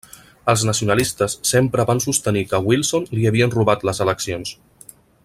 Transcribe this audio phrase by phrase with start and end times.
[0.53, 4.57] Els nacionalistes sempre van sostenir que a Wilson li havien robat les eleccions.